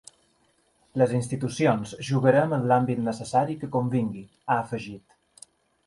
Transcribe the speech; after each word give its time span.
“Les 1.01 1.13
institucions 1.17 1.93
jugarem 2.09 2.57
en 2.59 2.67
l’àmbit 2.73 3.05
necessari 3.11 3.61
que 3.61 3.73
convingui”, 3.79 4.27
ha 4.49 4.63
afegit. 4.67 5.21